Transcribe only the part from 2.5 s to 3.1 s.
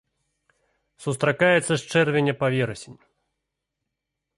верасень.